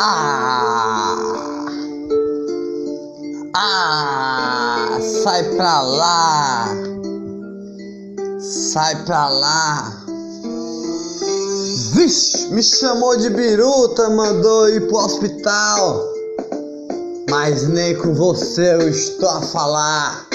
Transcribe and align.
Ah! 0.00 1.16
Ah! 3.56 4.98
Sai 5.24 5.42
pra 5.56 5.80
lá! 5.80 6.68
Sai 8.38 8.94
pra 9.04 9.28
lá! 9.28 9.92
Vixe! 11.94 12.46
Me 12.52 12.62
chamou 12.62 13.16
de 13.16 13.28
biruta, 13.30 14.08
mandou 14.10 14.68
ir 14.68 14.86
pro 14.86 14.98
hospital. 14.98 16.06
Mas 17.28 17.68
nem 17.68 17.98
com 17.98 18.14
você 18.14 18.74
eu 18.74 18.88
estou 18.88 19.28
a 19.28 19.42
falar. 19.42 20.28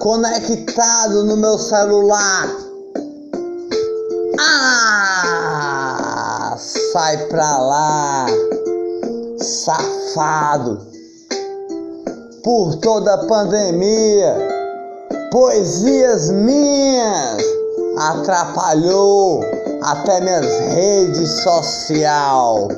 Conectado 0.00 1.22
no 1.22 1.36
meu 1.36 1.56
celular. 1.56 2.50
Ah! 4.40 6.56
Sai 6.92 7.16
pra 7.28 7.58
lá! 7.58 8.26
Safado! 9.42 10.78
Por 12.44 12.76
toda 12.76 13.14
a 13.14 13.26
pandemia, 13.26 14.36
poesias 15.30 16.30
minhas 16.30 17.42
atrapalhou 17.98 19.44
até 19.82 20.20
minhas 20.20 20.46
redes 20.46 21.30
social. 21.42 22.68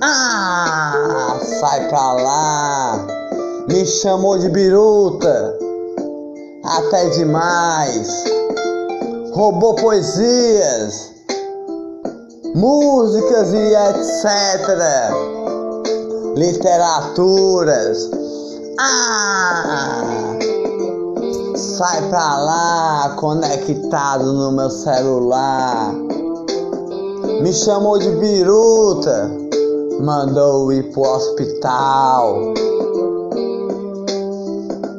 Ah, 0.00 1.38
sai 1.42 1.88
pra 1.88 2.12
lá! 2.12 3.06
Me 3.68 3.84
chamou 3.84 4.38
de 4.38 4.48
biruta, 4.48 5.58
até 6.64 7.08
demais. 7.10 8.24
Roubou 9.32 9.74
poesias, 9.74 11.12
músicas 12.54 13.52
e 13.52 13.74
etc. 13.74 14.24
Literaturas. 16.36 18.10
Ah! 18.78 20.36
Sai 21.56 22.08
pra 22.08 22.38
lá, 22.38 23.14
conectado 23.16 24.32
no 24.32 24.52
meu 24.52 24.70
celular. 24.70 25.94
Me 27.42 27.52
chamou 27.52 27.98
de 27.98 28.10
biruta, 28.12 29.30
mandou 30.00 30.72
ir 30.72 30.90
pro 30.92 31.02
hospital. 31.02 32.54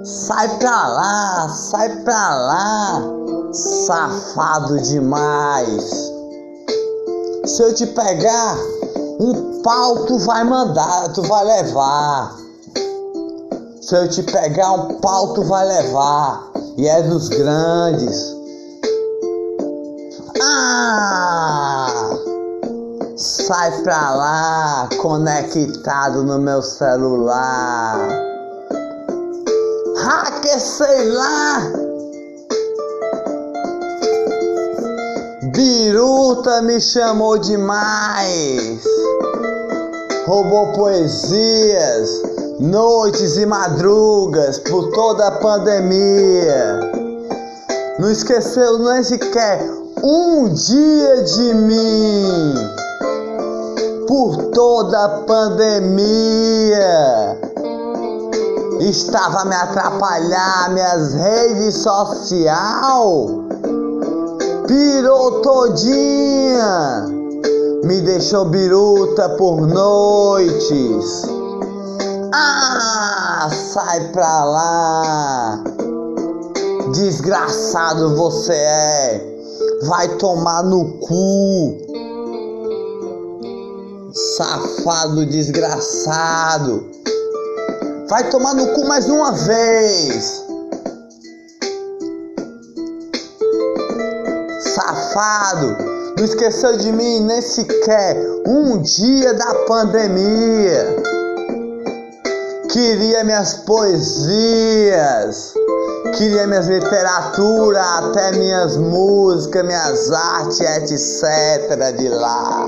Sai 0.03 0.57
pra 0.57 0.87
lá, 0.87 1.49
sai 1.49 1.89
pra 2.03 2.35
lá, 2.35 3.03
safado 3.51 4.79
demais. 4.79 6.10
Se 7.45 7.63
eu 7.63 7.73
te 7.73 7.87
pegar, 7.87 8.55
um 9.19 9.61
pau 9.63 10.05
tu 10.05 10.19
vai 10.19 10.43
mandar, 10.43 11.11
tu 11.13 11.23
vai 11.23 11.43
levar. 11.43 12.35
Se 13.81 13.95
eu 13.95 14.07
te 14.07 14.21
pegar, 14.21 14.71
um 14.73 14.99
pau 14.99 15.33
tu 15.33 15.43
vai 15.43 15.67
levar. 15.67 16.51
E 16.77 16.87
é 16.87 17.01
dos 17.01 17.29
grandes. 17.29 18.35
Ah! 20.39 21.87
Sai 23.17 23.81
pra 23.81 24.11
lá, 24.11 24.89
conectado 25.01 26.23
no 26.23 26.37
meu 26.37 26.61
celular. 26.61 27.97
Hacker, 29.97 30.59
sei 30.59 31.09
lá. 31.09 31.80
Biruta 36.31 36.61
me 36.61 36.79
chamou 36.79 37.37
demais. 37.37 38.81
Roubou 40.25 40.71
poesias, 40.71 42.09
noites 42.57 43.35
e 43.35 43.45
madrugas 43.45 44.57
por 44.59 44.91
toda 44.91 45.27
a 45.27 45.31
pandemia. 45.31 46.79
Não 47.99 48.09
esqueceu 48.09 48.79
nem 48.79 49.03
sequer 49.03 49.61
um 50.01 50.53
dia 50.53 51.21
de 51.23 51.53
mim. 51.53 52.53
Por 54.07 54.51
toda 54.53 55.03
a 55.03 55.09
pandemia. 55.23 55.81
Estava 58.79 59.41
a 59.41 59.45
me 59.45 59.55
atrapalhar 59.55 60.69
minhas 60.71 61.13
redes 61.13 61.75
sociais. 61.75 63.40
Pirou 64.71 65.41
todinha. 65.41 67.05
Me 67.83 67.99
deixou 68.03 68.45
biruta 68.45 69.27
por 69.31 69.67
noites. 69.67 71.23
Ah, 72.33 73.49
sai 73.51 74.07
pra 74.13 74.45
lá. 74.45 75.63
Desgraçado 76.93 78.15
você 78.15 78.53
é. 78.53 79.37
Vai 79.87 80.07
tomar 80.15 80.63
no 80.63 80.85
cu. 80.99 81.77
Safado 84.37 85.25
desgraçado. 85.25 86.85
Vai 88.09 88.29
tomar 88.29 88.53
no 88.53 88.67
cu 88.67 88.87
mais 88.87 89.09
uma 89.09 89.33
vez. 89.33 90.50
Safado. 95.21 95.77
Não 96.17 96.25
esqueceu 96.25 96.77
de 96.77 96.91
mim 96.91 97.19
nem 97.21 97.41
sequer 97.41 98.17
um 98.47 98.81
dia 98.81 99.33
da 99.35 99.53
pandemia. 99.67 100.95
Queria 102.71 103.23
minhas 103.23 103.53
poesias, 103.53 105.53
queria 106.17 106.47
minhas 106.47 106.67
literaturas, 106.67 107.85
até 107.99 108.31
minhas 108.31 108.77
músicas, 108.77 109.63
minhas 109.63 110.11
artes, 110.11 110.59
etc. 110.59 111.97
de 111.97 112.09
lá. 112.09 112.67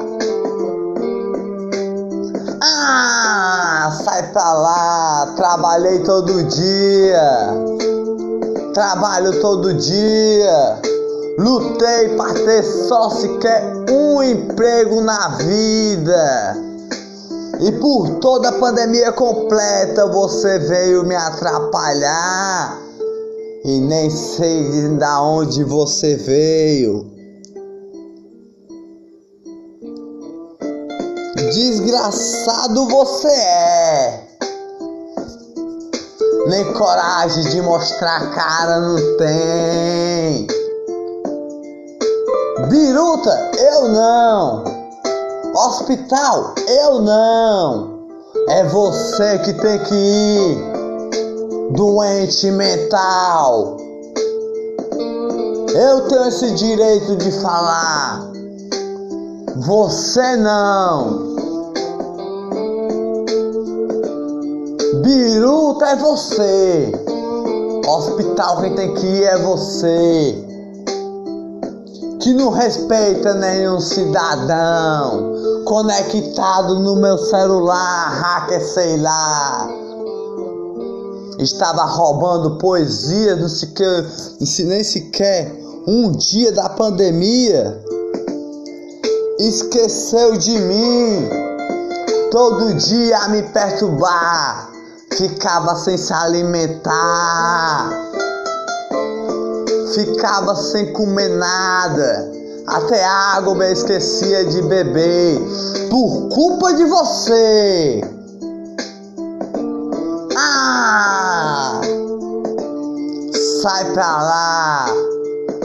Ah, 2.62 3.98
sai 4.04 4.32
pra 4.32 4.54
lá, 4.54 5.34
trabalhei 5.36 6.00
todo 6.00 6.44
dia, 6.44 7.48
trabalho 8.74 9.42
todo 9.42 9.74
dia, 9.74 10.93
lutei 11.38 12.16
para 12.16 12.34
ter 12.34 12.64
só 12.64 13.10
sequer 13.10 13.64
um 13.90 14.22
emprego 14.24 15.02
na 15.02 15.30
vida. 15.38 16.56
E 17.60 17.72
por 17.74 18.20
toda 18.20 18.50
a 18.50 18.60
pandemia 18.60 19.12
completa 19.12 20.08
você 20.08 20.60
veio 20.60 21.04
me 21.06 21.16
atrapalhar. 21.16 22.82
E 23.64 23.80
nem 23.80 24.10
sei 24.10 24.70
de 24.70 25.06
onde 25.06 25.64
você 25.64 26.16
veio. 26.16 27.14
Desgraçado 31.36 32.88
você 32.88 33.28
é. 33.28 34.28
Nem 36.48 36.74
coragem 36.74 37.44
de 37.52 37.62
mostrar 37.62 38.18
a 38.18 38.28
cara 38.32 38.80
não 38.82 39.18
tem. 39.18 40.48
Biruta, 42.70 43.52
eu 43.58 43.90
não. 43.90 44.64
Hospital, 45.54 46.56
eu 46.68 47.02
não. 47.02 48.08
É 48.48 48.64
você 48.66 49.40
que 49.40 49.54
tem 49.54 49.80
que 49.80 49.94
ir. 49.94 50.74
Doente 51.72 52.50
mental. 52.52 53.78
Eu 55.76 56.08
tenho 56.08 56.28
esse 56.28 56.52
direito 56.52 57.16
de 57.18 57.32
falar. 57.42 58.32
Você 59.58 60.38
não. 60.38 61.34
Biruta 65.02 65.86
é 65.86 65.96
você. 65.98 66.92
Hospital 67.86 68.62
quem 68.62 68.76
tem 68.76 68.94
que 68.94 69.06
ir 69.06 69.24
é 69.26 69.38
você. 69.40 70.53
Que 72.24 72.34
não 72.34 72.52
respeita 72.52 73.34
nenhum 73.34 73.82
cidadão. 73.82 75.34
Conectado 75.66 76.80
no 76.80 76.96
meu 76.96 77.18
celular, 77.18 78.12
hacker 78.12 78.66
sei 78.66 78.96
lá. 78.96 79.68
Estava 81.38 81.84
roubando 81.84 82.58
poesia, 82.60 83.36
não 83.36 83.50
sequer, 83.50 84.06
nem 84.60 84.84
sequer 84.86 85.54
um 85.86 86.12
dia 86.12 86.54
da 86.54 86.70
pandemia. 86.70 87.84
Esqueceu 89.40 90.38
de 90.38 90.62
mim. 90.62 91.30
Todo 92.32 92.74
dia 92.76 93.18
a 93.18 93.28
me 93.28 93.44
perturbar. 93.44 94.72
Ficava 95.12 95.76
sem 95.76 95.98
se 95.98 96.14
alimentar. 96.14 98.13
Ficava 99.94 100.56
sem 100.56 100.92
comer 100.94 101.30
nada. 101.30 102.32
Até 102.66 103.04
água 103.04 103.54
eu 103.66 103.74
esquecia 103.74 104.46
de 104.46 104.62
beber 104.64 105.40
por 105.90 106.30
culpa 106.30 106.74
de 106.74 106.86
você. 106.86 108.02
Ah! 110.36 111.82
Sai 113.62 113.92
pra 113.94 114.22
lá! 114.24 114.86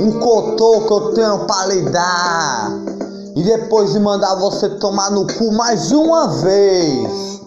Um 0.01 0.21
cotô 0.21 0.83
que 0.83 0.93
eu 0.93 1.13
tenho 1.15 1.39
pra 1.47 1.67
lhe 1.67 1.83
dar. 1.91 2.71
E 3.35 3.43
depois 3.43 3.93
de 3.93 4.01
mandar 4.01 4.35
você 4.35 4.69
tomar 4.69 5.11
no 5.11 5.27
cu 5.27 5.53
mais 5.53 5.91
uma 5.91 6.29
vez. 6.29 7.41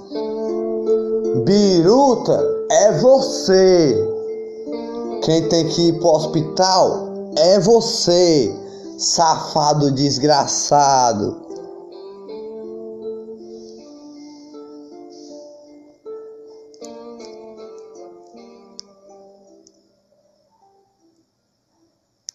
Biruta 1.46 2.44
é 2.72 2.92
você. 3.00 4.11
Quem 5.22 5.48
tem 5.50 5.68
que 5.68 5.90
ir 5.90 6.00
pro 6.00 6.10
hospital 6.10 7.10
é 7.38 7.60
você, 7.60 8.54
safado 8.98 9.92
desgraçado. 9.92 11.51